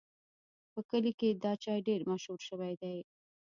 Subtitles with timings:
[0.73, 2.97] په کلي کې دا چای ډېر مشهور شوی دی.